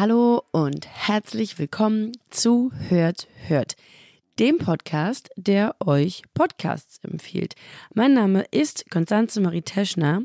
[0.00, 3.76] Hallo und herzlich willkommen zu Hört, Hört,
[4.38, 7.54] dem Podcast, der euch Podcasts empfiehlt.
[7.92, 10.22] Mein Name ist Konstanze Marie Teschner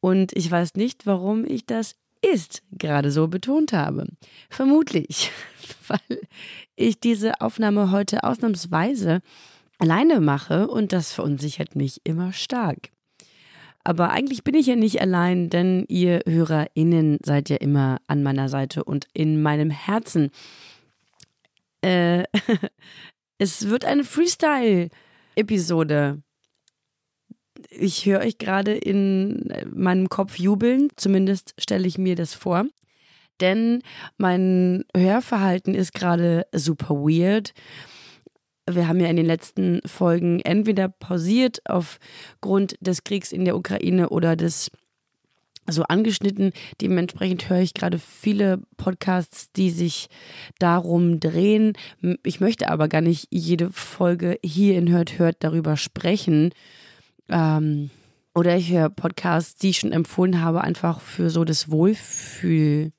[0.00, 4.06] und ich weiß nicht, warum ich das ist gerade so betont habe.
[4.48, 5.32] Vermutlich,
[5.88, 6.22] weil
[6.74, 9.20] ich diese Aufnahme heute ausnahmsweise
[9.78, 12.88] alleine mache und das verunsichert mich immer stark.
[13.88, 18.50] Aber eigentlich bin ich ja nicht allein, denn ihr HörerInnen seid ja immer an meiner
[18.50, 20.30] Seite und in meinem Herzen.
[21.80, 22.24] Äh,
[23.38, 26.20] es wird eine Freestyle-Episode.
[27.70, 32.66] Ich höre euch gerade in meinem Kopf jubeln, zumindest stelle ich mir das vor.
[33.40, 33.82] Denn
[34.18, 37.54] mein Hörverhalten ist gerade super weird
[38.74, 44.08] wir haben ja in den letzten Folgen entweder pausiert aufgrund des Kriegs in der Ukraine
[44.10, 44.70] oder des
[45.70, 46.52] so angeschnitten.
[46.80, 50.08] Dementsprechend höre ich gerade viele Podcasts, die sich
[50.58, 51.74] darum drehen.
[52.24, 56.52] Ich möchte aber gar nicht jede Folge hier in Hört Hört darüber sprechen.
[57.28, 57.90] Ähm,
[58.34, 62.92] oder ich höre Podcasts, die ich schon empfohlen habe, einfach für so das Wohlfühl,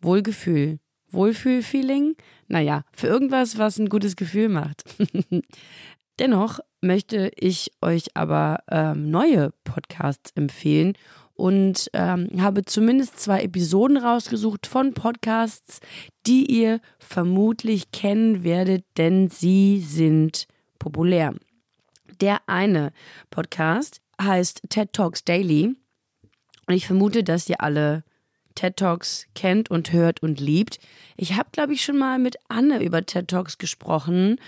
[0.00, 0.78] Wohlgefühl,
[1.10, 2.14] Wohlfühlfeeling.
[2.50, 4.82] Naja, für irgendwas, was ein gutes Gefühl macht.
[6.18, 10.98] Dennoch möchte ich euch aber ähm, neue Podcasts empfehlen
[11.34, 15.78] und ähm, habe zumindest zwei Episoden rausgesucht von Podcasts,
[16.26, 20.48] die ihr vermutlich kennen werdet, denn sie sind
[20.80, 21.32] populär.
[22.20, 22.92] Der eine
[23.30, 25.76] Podcast heißt TED Talks Daily
[26.66, 28.02] und ich vermute, dass ihr alle
[28.54, 30.78] TED Talks kennt und hört und liebt.
[31.16, 34.40] Ich habe, glaube ich, schon mal mit Anne über TED Talks gesprochen.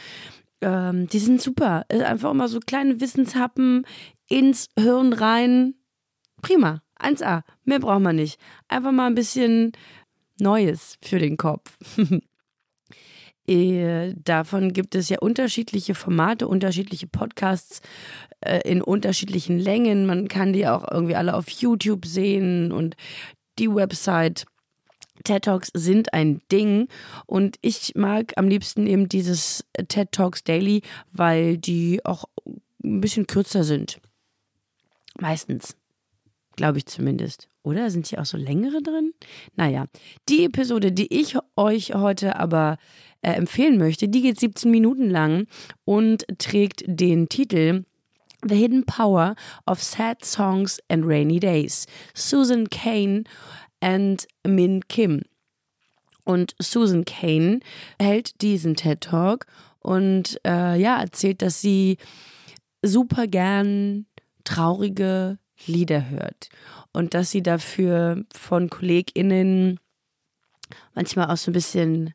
[0.61, 1.85] Ähm, die sind super.
[1.89, 3.87] Einfach immer so kleine Wissenshappen
[4.29, 5.75] ins Hirn rein.
[6.41, 6.83] Prima.
[7.01, 7.43] 1A.
[7.65, 8.39] Mehr braucht man nicht.
[8.69, 9.73] Einfach mal ein bisschen
[10.39, 11.77] Neues für den Kopf.
[13.49, 17.81] Äh, davon gibt es ja unterschiedliche Formate, unterschiedliche Podcasts
[18.41, 20.07] äh, in unterschiedlichen Längen.
[20.07, 22.95] Man kann die auch irgendwie alle auf YouTube sehen und
[23.59, 24.45] die Website.
[25.25, 26.89] TED Talks sind ein Ding
[27.27, 30.83] und ich mag am liebsten eben dieses TED Talks Daily,
[31.13, 32.25] weil die auch
[32.83, 34.01] ein bisschen kürzer sind.
[35.19, 35.77] Meistens.
[36.57, 37.49] Glaube ich zumindest.
[37.63, 39.15] Oder sind hier auch so längere drin?
[39.55, 39.87] Naja,
[40.29, 42.77] die Episode, die ich euch heute aber
[43.23, 45.47] äh, empfehlen möchte, die geht 17 Minuten lang
[45.85, 47.85] und trägt den Titel
[48.45, 49.35] The Hidden Power
[49.67, 51.87] of Sad Songs and Rainy Days.
[52.15, 53.25] Susan Kane
[53.81, 55.23] and Min Kim.
[56.25, 57.61] Und Susan Kane
[57.99, 59.47] hält diesen TED Talk
[59.81, 61.99] und äh, ja, erzählt, dass sie
[62.83, 64.07] super gern
[64.45, 66.49] traurige Lieder hört
[66.93, 69.79] und dass sie dafür von KollegInnen
[70.95, 72.15] manchmal auch so ein bisschen,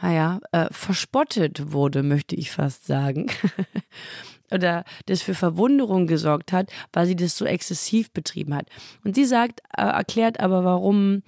[0.00, 3.30] naja, äh, verspottet wurde, möchte ich fast sagen.
[4.50, 8.66] oder das für Verwunderung gesorgt hat, weil sie das so exzessiv betrieben hat.
[9.04, 11.22] Und sie sagt, äh, erklärt aber, warum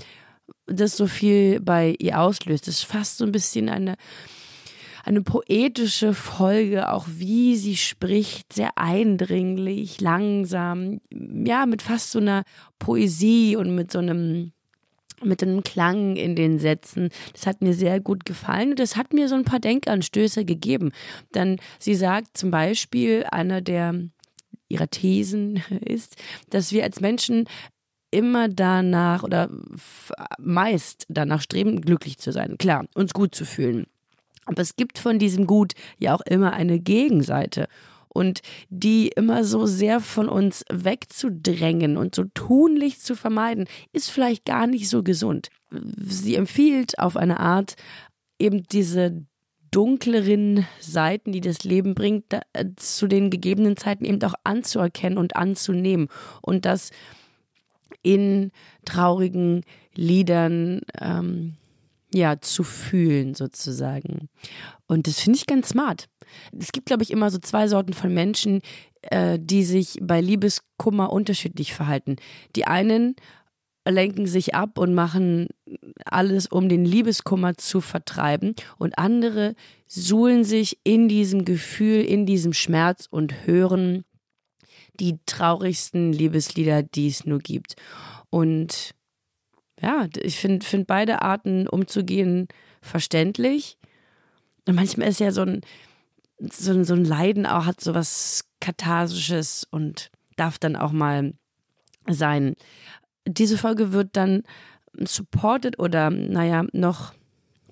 [0.66, 2.66] das so viel bei ihr auslöst.
[2.66, 3.96] Das ist fast so ein bisschen eine,
[5.04, 12.42] eine poetische Folge, auch wie sie spricht, sehr eindringlich, langsam, ja, mit fast so einer
[12.78, 14.52] Poesie und mit so einem
[15.22, 17.10] mit einem Klang in den Sätzen.
[17.32, 20.92] Das hat mir sehr gut gefallen und das hat mir so ein paar Denkanstöße gegeben.
[21.32, 23.94] Dann, sie sagt zum Beispiel, einer der
[24.68, 26.16] ihrer Thesen ist,
[26.50, 27.44] dass wir als Menschen
[28.10, 29.50] immer danach oder
[30.38, 32.56] meist danach streben, glücklich zu sein.
[32.58, 33.86] Klar, uns gut zu fühlen.
[34.44, 37.66] Aber es gibt von diesem Gut ja auch immer eine Gegenseite
[38.16, 44.44] und die immer so sehr von uns wegzudrängen und so tunlich zu vermeiden, ist vielleicht
[44.44, 45.48] gar nicht so gesund.
[45.98, 47.76] Sie empfiehlt auf eine Art
[48.38, 49.24] eben diese
[49.70, 55.36] dunkleren Seiten, die das Leben bringt, äh, zu den gegebenen Zeiten eben auch anzuerkennen und
[55.36, 56.08] anzunehmen
[56.40, 56.90] und das
[58.02, 58.52] in
[58.84, 59.62] traurigen
[59.94, 61.54] Liedern ähm,
[62.16, 64.28] ja zu fühlen sozusagen.
[64.86, 66.08] Und das finde ich ganz smart.
[66.58, 68.60] Es gibt, glaube ich, immer so zwei Sorten von Menschen,
[69.02, 72.16] äh, die sich bei Liebeskummer unterschiedlich verhalten.
[72.56, 73.14] Die einen
[73.88, 75.48] lenken sich ab und machen
[76.04, 78.54] alles, um den Liebeskummer zu vertreiben.
[78.78, 79.54] Und andere
[79.86, 84.04] suhlen sich in diesem Gefühl, in diesem Schmerz und hören
[84.98, 87.76] die traurigsten Liebeslieder, die es nur gibt.
[88.30, 88.95] Und
[89.80, 92.48] ja, ich finde find beide Arten umzugehen
[92.80, 93.78] verständlich.
[94.66, 95.60] Und manchmal ist ja so ein,
[96.38, 101.34] so ein, so ein Leiden auch, hat so was Katharsisches und darf dann auch mal
[102.08, 102.54] sein.
[103.26, 104.42] Diese Folge wird dann
[104.98, 107.12] supported oder, naja, noch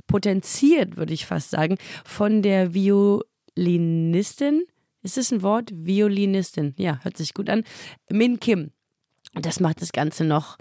[0.07, 4.65] potenziert, würde ich fast sagen, von der Violinistin.
[5.03, 5.71] Ist das ein Wort?
[5.73, 6.75] Violinistin.
[6.77, 7.65] Ja, hört sich gut an.
[8.11, 8.71] Min Kim.
[9.35, 10.59] Das macht das Ganze noch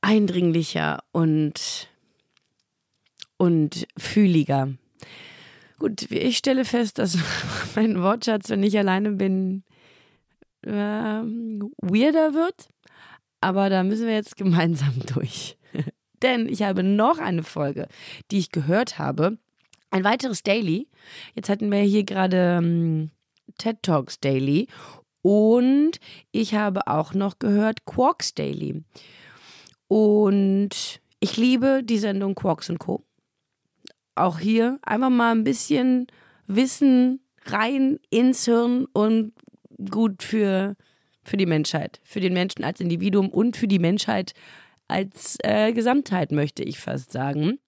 [0.00, 1.88] eindringlicher und,
[3.36, 4.74] und fühliger.
[5.78, 7.18] Gut, ich stelle fest, dass
[7.74, 9.62] mein Wortschatz, wenn ich alleine bin,
[10.62, 12.68] äh, weirder wird.
[13.40, 15.56] Aber da müssen wir jetzt gemeinsam durch.
[16.22, 17.88] Denn ich habe noch eine Folge,
[18.30, 19.38] die ich gehört habe.
[19.90, 20.86] Ein weiteres Daily.
[21.34, 23.10] Jetzt hatten wir hier gerade ähm,
[23.56, 24.68] TED Talks Daily.
[25.22, 25.92] Und
[26.30, 28.82] ich habe auch noch gehört Quarks Daily.
[29.90, 33.02] Und ich liebe die Sendung Quarks Co.
[34.14, 36.06] Auch hier einfach mal ein bisschen
[36.46, 39.32] Wissen rein ins Hirn und
[39.90, 40.76] gut für,
[41.24, 44.32] für die Menschheit, für den Menschen als Individuum und für die Menschheit
[44.86, 47.58] als äh, Gesamtheit, möchte ich fast sagen.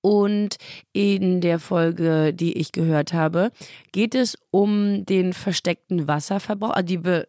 [0.00, 0.56] Und
[0.94, 3.50] in der Folge, die ich gehört habe,
[3.92, 6.70] geht es um den versteckten Wasserverbrauch.
[6.70, 7.26] Also die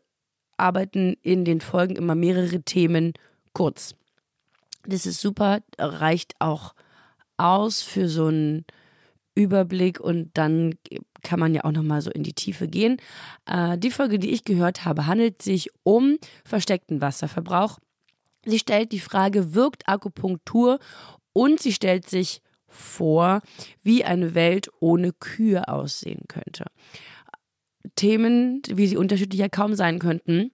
[0.57, 3.11] bearbeiten in den Folgen immer mehrere Themen
[3.53, 3.95] kurz.
[4.85, 6.73] Das ist super, reicht auch
[7.37, 8.65] aus für so einen
[9.35, 10.75] Überblick und dann
[11.21, 12.97] kann man ja auch noch mal so in die Tiefe gehen.
[13.45, 17.79] Äh, die Folge, die ich gehört habe, handelt sich um versteckten Wasserverbrauch.
[18.45, 20.79] Sie stellt die Frage, wirkt Akupunktur
[21.33, 23.41] und sie stellt sich vor,
[23.81, 26.65] wie eine Welt ohne Kühe aussehen könnte.
[27.95, 30.51] Themen, wie sie unterschiedlicher kaum sein könnten.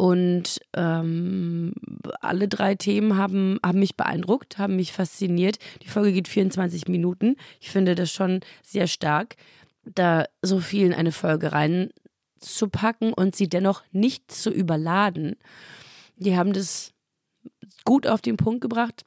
[0.00, 1.74] Und ähm,
[2.22, 5.58] alle drei Themen haben, haben mich beeindruckt, haben mich fasziniert.
[5.82, 7.36] Die Folge geht 24 Minuten.
[7.60, 9.36] Ich finde das schon sehr stark,
[9.84, 15.36] da so viel in eine Folge reinzupacken und sie dennoch nicht zu überladen.
[16.16, 16.94] Die haben das
[17.84, 19.04] gut auf den Punkt gebracht.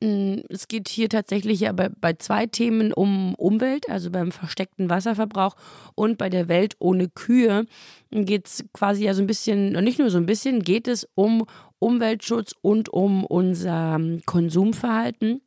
[0.00, 4.90] Mm, es geht hier tatsächlich ja bei, bei zwei Themen um Umwelt, also beim versteckten
[4.90, 5.56] Wasserverbrauch
[5.94, 7.66] und bei der Welt ohne Kühe
[8.10, 11.46] geht es quasi ja so ein bisschen, nicht nur so ein bisschen, geht es um
[11.78, 15.40] Umweltschutz und um unser Konsumverhalten.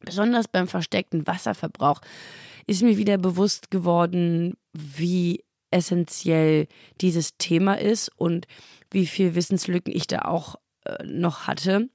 [0.00, 2.00] Besonders beim versteckten Wasserverbrauch
[2.66, 6.66] ist mir wieder bewusst geworden, wie essentiell
[7.00, 8.46] dieses Thema ist und
[8.90, 11.88] wie viel Wissenslücken ich da auch äh, noch hatte.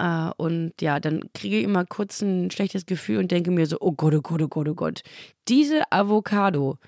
[0.00, 3.78] Uh, und ja, dann kriege ich immer kurz ein schlechtes Gefühl und denke mir so,
[3.80, 5.02] oh Gott, oh Gott, oh Gott, oh Gott.
[5.48, 6.78] Diese Avocado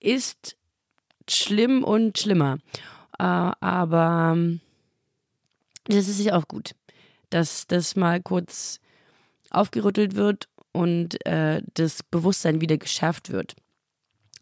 [0.00, 0.56] ist
[1.28, 2.58] schlimm und schlimmer.
[3.20, 4.60] Uh, aber ähm,
[5.84, 6.74] das ist ja auch gut,
[7.28, 8.80] dass das mal kurz
[9.50, 13.56] aufgerüttelt wird und uh, das Bewusstsein wieder geschärft wird.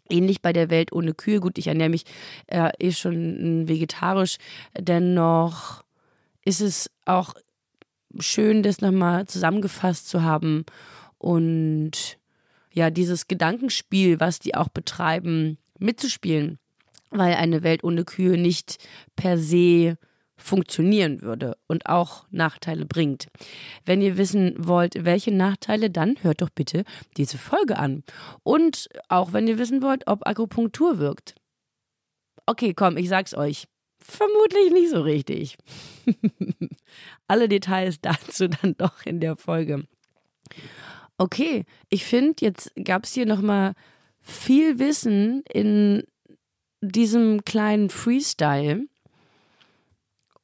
[0.09, 1.41] Ähnlich bei der Welt ohne Kühe.
[1.41, 2.05] Gut, ich ernähre mich
[2.47, 4.37] äh, eh schon vegetarisch.
[4.79, 5.83] Dennoch
[6.45, 7.35] ist es auch
[8.19, 10.65] schön, das nochmal zusammengefasst zu haben
[11.19, 12.19] und
[12.73, 16.59] ja, dieses Gedankenspiel, was die auch betreiben, mitzuspielen,
[17.11, 18.79] weil eine Welt ohne Kühe nicht
[19.15, 19.99] per se
[20.37, 23.29] funktionieren würde und auch Nachteile bringt.
[23.85, 26.85] Wenn ihr wissen wollt, welche Nachteile, dann hört doch bitte
[27.17, 28.03] diese Folge an.
[28.43, 31.35] Und auch wenn ihr wissen wollt, ob Akupunktur wirkt.
[32.47, 33.69] Okay, komm, ich sag's euch.
[34.05, 35.57] Vermutlich nicht so richtig.
[37.29, 39.87] Alle Details dazu dann doch in der Folge.
[41.19, 43.75] Okay, ich finde, jetzt gab es hier nochmal
[44.21, 46.05] viel Wissen in
[46.81, 48.87] diesem kleinen Freestyle.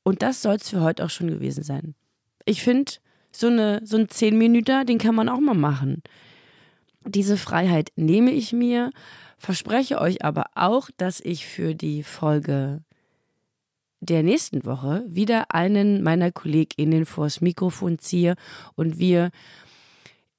[0.05, 1.95] Und das soll es für heute auch schon gewesen sein.
[2.45, 2.93] Ich finde,
[3.33, 3.49] so,
[3.83, 6.03] so ein 10 Minuten, den kann man auch mal machen.
[7.05, 8.91] Diese Freiheit nehme ich mir,
[9.37, 12.83] verspreche euch aber auch, dass ich für die Folge
[14.01, 18.35] der nächsten Woche wieder einen meiner KollegInnen vors Mikrofon ziehe
[18.75, 19.31] und wir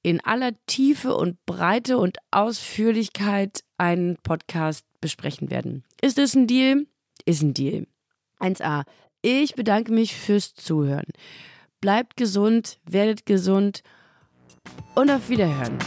[0.02, 5.84] in aller Tiefe und Breite und Ausführlichkeit einen Podcast besprechen werden.
[6.00, 6.86] Ist es ein Deal?
[7.26, 7.86] Ist ein Deal.
[8.38, 8.84] 1a.
[9.22, 11.08] Ich bedanke mich fürs Zuhören.
[11.80, 13.82] Bleibt gesund, werdet gesund
[14.94, 15.78] und auf Wiederhören.